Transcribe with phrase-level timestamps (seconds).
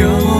[0.00, 0.31] 영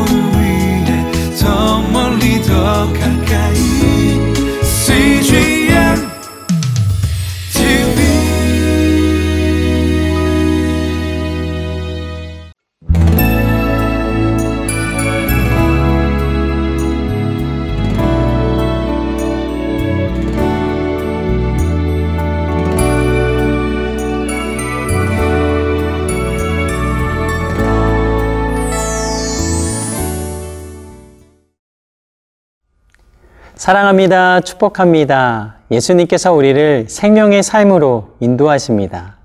[33.67, 34.41] 사랑합니다.
[34.41, 35.59] 축복합니다.
[35.71, 39.19] 예수님께서 우리를 생명의 삶으로 인도하십니다.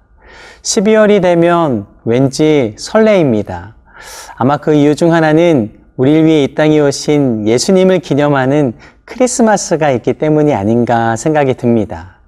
[0.61, 3.73] 12월이 되면 왠지 설레입니다.
[4.35, 8.73] 아마 그 이유 중 하나는 우리를 위해 이 땅에 오신 예수님을 기념하는
[9.05, 12.19] 크리스마스가 있기 때문이 아닌가 생각이 듭니다.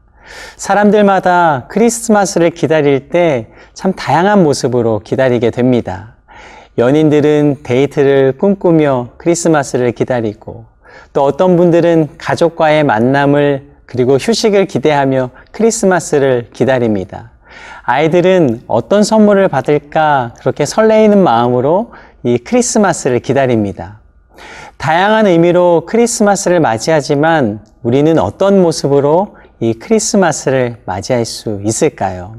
[0.56, 6.16] 사람들마다 크리스마스를 기다릴 때 참 다양한 모습으로 기다리게 됩니다.
[6.80, 10.69] 연인들은 데이트를 꿈꾸며 크리스마스를 기다리고
[11.14, 17.32] 또 어떤 분들은 가족과의 만남을 그리고 휴식을 기대하며 크리스마스를 기다립니다.
[17.84, 21.94] 아이들은 어떤 선물을 받을까 그렇게 설레이는 마음으로
[22.24, 24.00] 이 크리스마스를 기다립니다.
[24.78, 32.36] 다양한 의미로 크리스마스를 맞이하지만 우리는 어떤 모습으로 이 크리스마스를 맞이할 수 있을까요?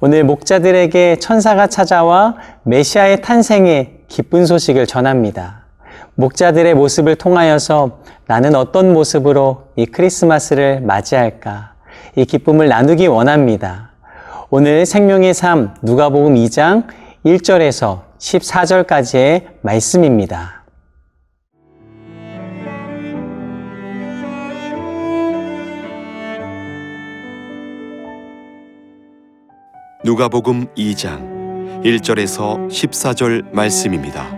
[0.00, 5.57] 오늘 목자들에게 천사가 찾아와 메시아의 탄생의 기쁜 소식을 전합니다.
[6.18, 11.74] 목자들의 모습을 통하여서 나는 어떤 모습으로 이 크리스마스를 맞이할까?
[12.16, 13.92] 이 기쁨을 나누기 원합니다.
[14.50, 16.88] 오늘 생명의 삶 누가복음 2장
[17.24, 20.64] 1절에서 14절까지의 말씀입니다.
[30.04, 34.37] 누가복음 2장 1절에서 14절 말씀입니다.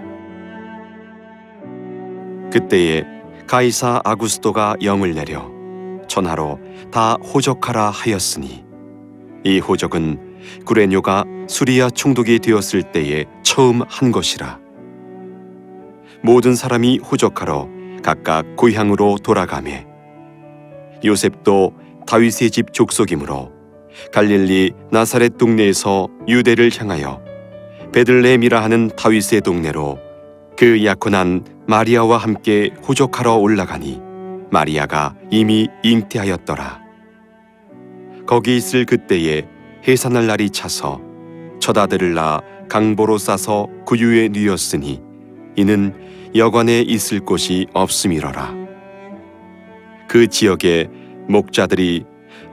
[2.50, 3.04] 그때에
[3.46, 5.50] 가이사 아구스도가 영을 내려
[6.08, 6.58] 전하로
[6.90, 8.64] 다 호적하라 하였으니
[9.44, 10.30] 이 호적은
[10.64, 14.58] 구레뇨가 수리아 총독이 되었을 때에 처음 한 것이라.
[16.22, 17.68] 모든 사람이 호적하러
[18.02, 19.86] 각각 고향으로 돌아가매
[21.04, 21.72] 요셉도
[22.06, 23.52] 다윗의 집 족속이므로
[24.12, 27.22] 갈릴리 나사렛 동네에서 유대를 향하여
[27.92, 30.09] 베들레헴이라 하는 다윗의 동네로
[30.60, 33.98] 그 약혼한 마리아와 함께 호적하러 올라가니
[34.50, 36.82] 마리아가 이미 잉태하였더라.
[38.26, 39.48] 거기 있을 그때에
[39.88, 41.00] 해산할 날이 차서
[41.60, 45.00] 첫 아들을 낳아 강보로 싸서 구유에 누였으니
[45.56, 45.94] 이는
[46.34, 48.54] 여관에 있을 곳이 없음이러라.
[50.10, 50.88] 그 지역에
[51.26, 52.04] 목자들이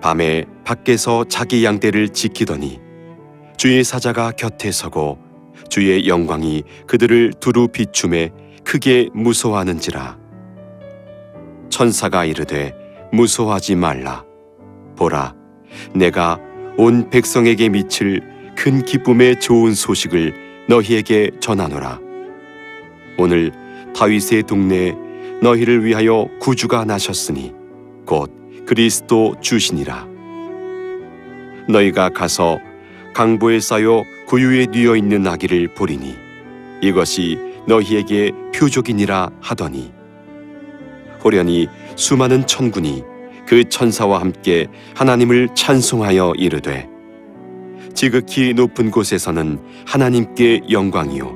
[0.02, 2.80] 밤에 밖에서 자기 양떼를 지키더니
[3.58, 5.27] 주의 사자가 곁에 서고
[5.70, 8.32] 주의 영광이 그들을 두루 비춤에
[8.64, 10.18] 크게 무서워하는지라.
[11.70, 12.74] 천사가 이르되
[13.12, 14.24] 무서워하지 말라.
[14.96, 15.36] 보라
[15.94, 16.40] 내가
[16.78, 18.22] 온 백성에게 미칠
[18.56, 22.00] 큰 기쁨의 좋은 소식을 너희에게 전하노라.
[23.18, 23.52] 오늘
[23.96, 24.96] 다윗의 동네에
[25.42, 27.54] 너희를 위하여 구주가 나셨으니
[28.06, 28.32] 곧
[28.66, 30.08] 그리스도 주시니라.
[31.70, 32.60] 너희가 가서
[33.14, 36.16] 강보에 쌓여 구유에 뉘어 있는 아기를 보리니
[36.82, 39.92] 이것이 너희에게 표적이니라 하더니
[41.24, 43.04] 호련히 수많은 천군이
[43.48, 46.90] 그 천사와 함께 하나님을 찬송하여 이르되
[47.94, 51.34] 지극히 높은 곳에서는 하나님께 영광이요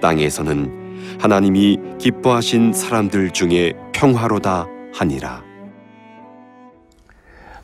[0.00, 5.42] 땅에서는 하나님이 기뻐하신 사람들 중에 평화로다 하니라.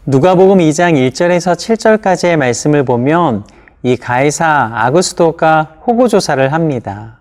[0.07, 3.45] 누가복음 2장 1절에서 7절까지의 말씀을 보면
[3.83, 7.19] 이 가이사 아구스도가 호구 조사를 합니다.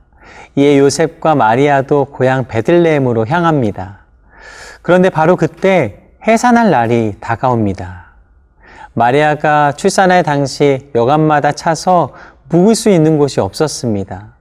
[0.55, 3.99] 이에 요셉과 마리아도 고향 베들레헴으로 향합니다.
[4.81, 8.07] 그런데 바로 그때 해산할 날이 다가옵니다.
[8.93, 12.13] 마리아가 출산할 당시 여관마다 차서
[12.49, 14.33] 묵을 수 있는 곳이 없었습니다.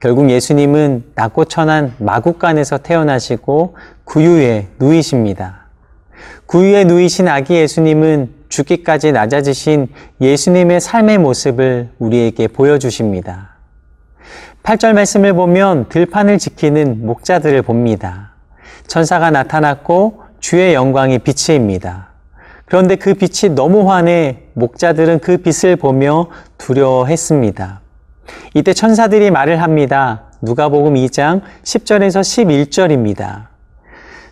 [0.00, 5.66] 결국 예수님은 낮고 천한 마국간에서 태어나시고 구유에 누이십니다.
[6.46, 9.88] 구유에 누이신 아기 예수님은 죽기까지 낮아지신
[10.20, 13.56] 예수님의 삶의 모습을 우리에게 보여주십니다.
[14.62, 18.32] 8절 말씀을 보면 들판을 지키는 목자들을 봅니다.
[18.86, 22.08] 천사가 나타났고 주의 영광이 빛입니다.
[22.64, 26.28] 그런데 그 빛이 너무 환해 목자들은 그 빛을 보며
[26.58, 27.80] 두려워했습니다.
[28.54, 30.24] 이때 천사들이 말을 합니다.
[30.42, 33.46] 누가복음 2장 10절에서 11절입니다.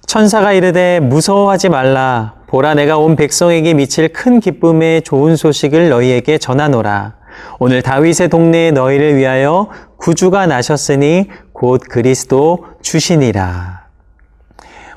[0.06, 2.34] 천사가 이르되 무서워하지 말라.
[2.46, 7.14] 보라 내가 온 백성에게 미칠 큰 기쁨의 좋은 소식을 너희에게 전하노라.
[7.58, 13.86] 오늘 다윗의 동네에 너희를 위하여 구주가 나셨으니 곧 그리스도 주시니라.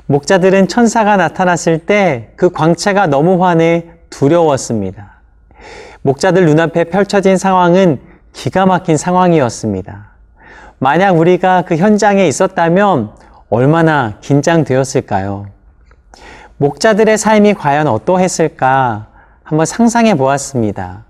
[0.06, 5.20] 목자들은 천사가 나타났을 때 그 광채가 너무 환해 두려웠습니다.
[6.02, 8.00] 목자들 눈앞에 펼쳐진 상황은
[8.32, 10.10] 기가 막힌 상황이었습니다.
[10.78, 13.10] 만약 우리가 그 현장에 있었다면
[13.50, 15.46] 얼마나 긴장되었을까요?
[16.60, 19.06] 목자들의 삶이 과연 어떠했을까
[19.42, 21.06] 한번 상상해 보았습니다.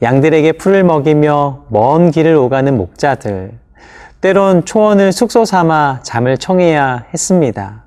[0.00, 3.52] 양들에게 풀을 먹이며 먼 길을 오가는 목자들.
[4.22, 7.82] 때론 초원을 숙소 삼아 잠을 청해야 했습니다.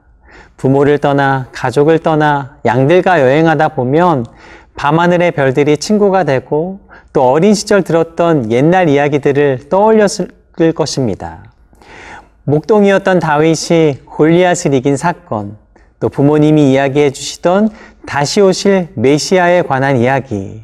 [0.58, 4.28] 부모를 떠나 가족을 떠나 양들과 여행하다 보면
[4.76, 6.82] 밤하늘의 별들이 친구가 되고
[7.14, 10.30] 또 어린 시절 들었던 옛날 이야기들을 떠올렸을
[10.76, 11.46] 것입니다.
[12.44, 15.65] 목동이었던 다윗이 골리앗을 이긴 사건,
[16.06, 17.70] 또 부모님이 이야기해 주시던
[18.06, 20.62] 다시 오실 메시아에 관한 이야기,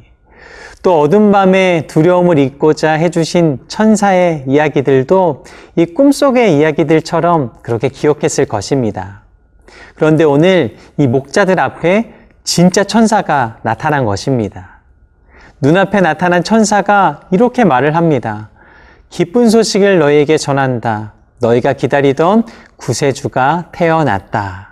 [0.84, 5.44] 또 어둠 밤에 두려움을 잊고자 해주신 천사의 이야기들도
[5.78, 9.24] 이 꿈속의 이야기들처럼 그렇게 기억했을 것입니다.
[9.96, 14.82] 그런데 오늘 이 목자들 앞에 진짜 천사가 나타난 것입니다.
[15.60, 18.52] 눈앞에 나타난 천사가 이렇게 말을 합니다.
[19.10, 21.14] 기쁜 소식을 너희에게 전한다.
[21.40, 22.44] 너희가 기다리던
[22.78, 24.71] 구세주가 태어났다.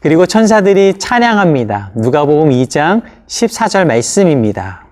[0.00, 1.92] 그리고 천사들이 찬양합니다.
[1.94, 4.86] 누가복음 2장 14절 말씀입니다.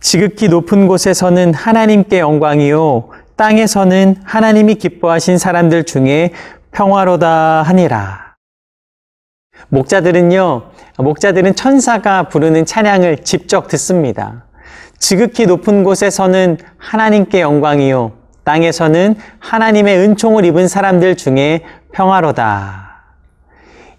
[0.00, 6.32] 지극히 높은 곳에서는 하나님께 영광이요 땅에서는 하나님이 기뻐하신 사람들 중에
[6.72, 8.34] 평화로다 하니라.
[9.68, 10.62] 목자들은요,
[10.98, 14.44] 목자들은 천사가 부르는 찬양을 직접 듣습니다.
[14.98, 18.12] 지극히 높은 곳에서는 하나님께 영광이요.
[18.44, 22.91] 땅에서는 하나님의 은총을 입은 사람들 중에 평화로다.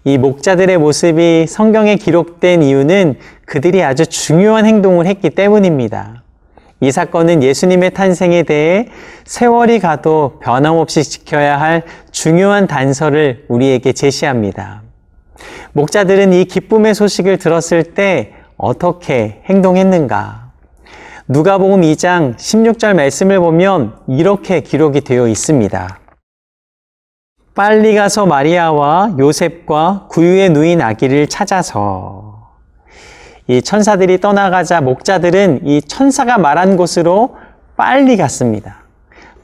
[0.06, 3.16] 이 목자들의 모습이 성경에 기록된 이유는
[3.46, 6.22] 그들이 아주 중요한 행동을 했기 때문입니다.
[6.80, 8.88] 이 사건은 예수님의 탄생에 대해
[9.24, 14.82] 세월이 가도 변함없이 지켜야 할 중요한 단서를 우리에게 제시합니다.
[15.72, 20.52] 목자들은 이 기쁨의 소식을 들었을 때 어떻게 행동했는가?
[21.28, 26.03] 누가복음 2장 16절 말씀을 보면 이렇게 기록이 되어 있습니다.
[27.54, 32.50] 빨리 가서 마리아와 요셉과 구유에 누인 아기를 찾아서
[33.46, 37.36] 이 천사들이 떠나가자 목자들은 이 천사가 말한 곳으로
[37.76, 38.82] 빨리 갔습니다.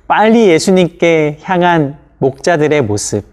[0.08, 3.24] 빨리 예수님께 향한 목자들의 모습.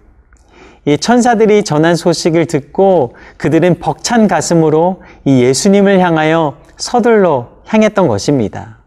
[0.85, 8.77] 이 천사들이 전한 소식을 듣고 그들은 벅찬 가슴으로 이 예수님을 향하여 서둘러 향했던 것입니다.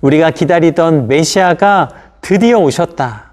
[0.00, 1.90] 우리가 기다리던 메시아가
[2.22, 3.29] 드디어 오셨다.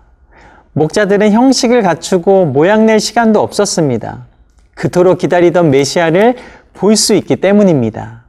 [0.77, 4.27] 목자들은 형식을 갖추고 모양 낼 시간도 없었습니다.
[4.75, 6.35] 그토록 기다리던 메시아를
[6.75, 8.25] 볼 수 있기 때문입니다.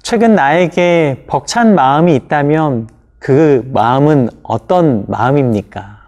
[0.00, 2.88] 최근 나에게 벅찬 마음이 있다면
[3.18, 5.98] 그 마음은 어떤 마음입니까?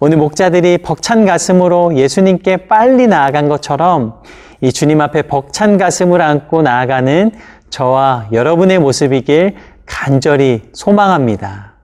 [0.00, 4.20] 오늘 목자들이 벅찬 가슴으로 예수님께 빨리 나아간 것처럼
[4.60, 7.30] 이 주님 앞에 벅찬 가슴을 안고 나아가는
[7.70, 9.56] 저와 여러분의 모습이길
[9.86, 11.75] 간절히 소망합니다.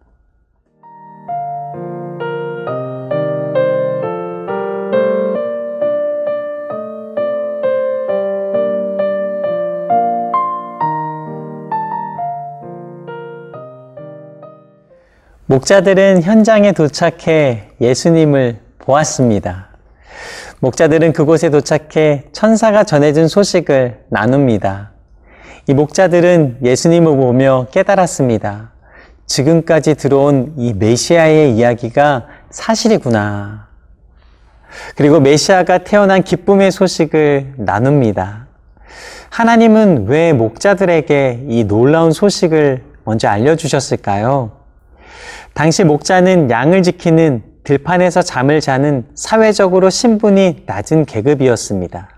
[15.53, 19.69] 목자들은 현장에 도착해 예수님을 보았습니다.
[20.61, 24.93] 목자들은 그곳에 도착해 천사가 전해준 소식을 나눕니다.
[25.67, 28.73] 이 목자들은 예수님을 보며 깨달았습니다.
[29.27, 33.69] 지금까지 들어온 이 메시아의 이야기가 사실이구나.
[34.97, 38.47] 그리고 메시아가 태어난 기쁨의 소식을 나눕니다.
[39.29, 44.62] 하나님은 왜 목자들에게 이 놀라운 소식을 먼저 알려주셨을까요?
[45.55, 52.09] 당시 목자는 양을 지키는 들판에서 잠을 자는 사회적으로 신분이 낮은 계급이었습니다.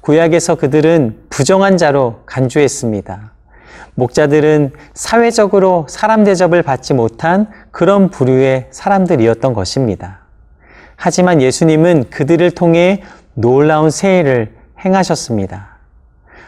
[0.00, 3.32] 구약에서 그들은 부정한 자로 간주했습니다.
[3.94, 10.20] 목자들은 사회적으로 사람 대접을 받지 못한 그런 부류의 사람들이었던 것입니다.
[10.96, 13.02] 하지만 예수님은 그들을 통해
[13.34, 15.78] 놀라운 세일을 행하셨습니다.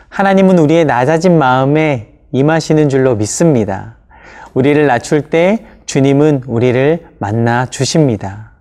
[0.09, 3.97] 하나님은 우리의 낮아진 마음에 임하시는 줄로 믿습니다.
[4.55, 8.53] 우리를 낮출 때 주님은 우리를 만나 주십니다.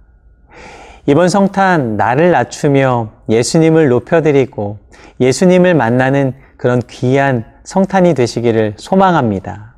[1.05, 4.77] 이번 성탄 나를 낮추며 예수님을 높여드리고
[5.19, 9.75] 예수님을 만나는 그런 귀한 성탄이 되시기를 소망합니다.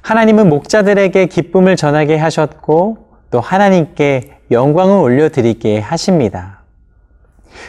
[0.00, 6.62] 하나님은 목자들에게 기쁨을 전하게 하셨고 또 하나님께 영광을 올려드리게 하십니다.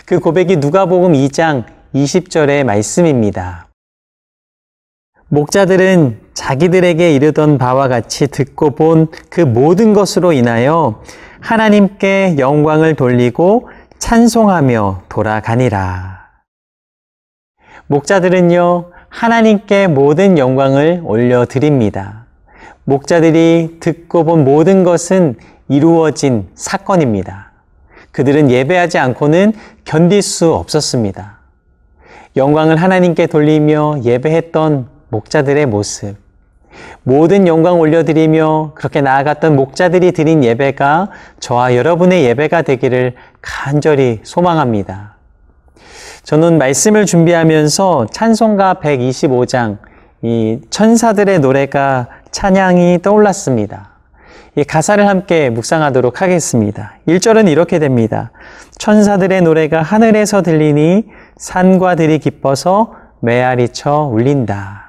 [0.06, 3.68] 그 고백이 누가복음 2장 20절의 말씀입니다.
[5.28, 11.02] 목자들은 자기들에게 이르던 바와 같이 듣고 본 그 모든 것으로 인하여
[11.40, 16.28] 하나님께 영광을 돌리고 찬송하며 돌아가니라.
[17.88, 22.26] 목자들은요, 하나님께 모든 영광을 올려드립니다.
[22.86, 25.36] 목자들이 듣고 본 모든 것은
[25.70, 27.52] 이루어진 사건입니다.
[28.12, 29.54] 그들은 예배하지 않고는
[29.86, 31.40] 견딜 수 없었습니다.
[32.36, 36.23] 영광을 하나님께 돌리며 예배했던 목자들의 모습.
[37.04, 45.16] 모든 영광 올려드리며 그렇게 나아갔던 목자들이 드린 예배가 저와 여러분의 예배가 되기를 간절히 소망합니다.
[46.24, 49.78] 저는 말씀을 준비하면서 찬송가 125장,
[50.22, 53.90] 이 천사들의 노래가 찬양이 떠올랐습니다.
[54.56, 56.94] 이 가사를 함께 묵상하도록 하겠습니다.
[57.08, 58.32] 1절은 이렇게 됩니다.
[58.78, 61.06] 천사들의 노래가 하늘에서 들리니
[61.38, 64.83] 산과 들이 기뻐서 메아리쳐 울린다.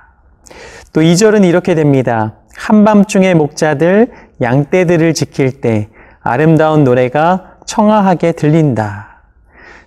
[0.94, 2.34] 또 2절은 이렇게 됩니다.
[2.56, 5.88] 한밤중에 목자들 양떼들을 지킬 때
[6.22, 9.22] 아름다운 노래가 청아하게 들린다.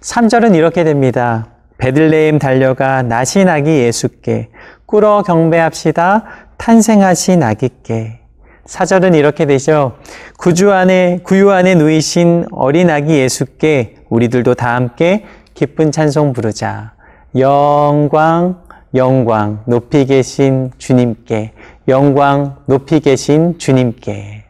[0.01, 1.47] 3절은 이렇게 됩니다.
[1.77, 4.49] 베들레헴 달려가 나신 아기 예수께
[4.85, 6.25] 꿇어 경배합시다.
[6.57, 8.19] 탄생하신 아기께.
[8.65, 9.95] 4절은 이렇게 되죠.
[10.37, 15.23] 구주 안에, 구유 안에 누이신 어린 아기 예수께 우리들도 다 함께
[15.53, 16.95] 기쁜 찬송 부르자.
[17.37, 21.51] 영광, 영광, 높이 계신 주님께,
[21.87, 24.43] 영광, 높이 계신 주님께.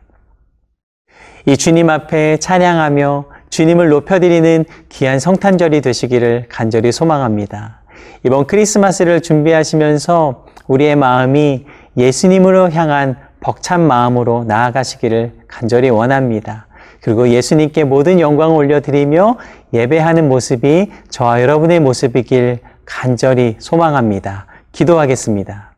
[1.47, 7.81] 이 주님 앞에 찬양하며 주님을 높여드리는 귀한 성탄절이 되시기를 간절히 소망합니다.
[8.23, 11.65] 이번 크리스마스를 준비하시면서 우리의 마음이
[11.95, 16.67] 예수님으로 향한 벅찬 마음으로 나아가시기를 간절히 원합니다.
[17.01, 19.37] 그리고 예수님께 모든 영광을 올려드리며
[19.73, 24.47] 예배하는 모습이 저와 여러분의 모습이길 간절히 소망합니다.
[24.71, 25.75] 기도하겠습니다.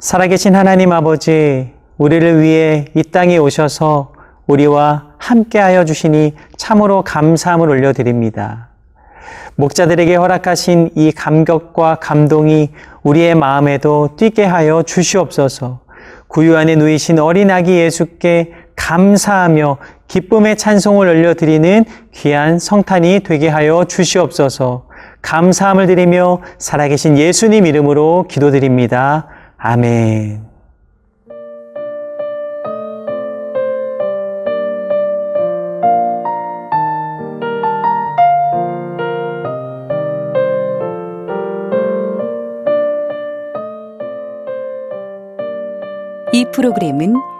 [0.00, 4.12] 살아계신 하나님 아버지, 우리를 위해 이 땅에 오셔서
[4.46, 8.68] 우리와 함께하여 주시니 참으로 감사함을 올려드립니다.
[9.54, 12.70] 목자들에게 허락하신 이 감격과 감동이
[13.02, 15.80] 우리의 마음에도 뛰게 하여 주시옵소서.
[16.26, 19.76] 구유 안에 누이신 어린 아기 예수께 감사하며
[20.08, 24.86] 기쁨의 찬송을 올려드리는 귀한 성탄이 되게 하여 주시옵소서.
[25.22, 29.28] 감사함을 드리며 살아계신 예수님 이름으로 기도드립니다.
[29.58, 30.48] 아멘.
[46.32, 47.39] 이 프로그램은